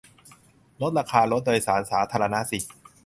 [0.81, 2.59] ลดราคารถโดยสารสาธารณะสิ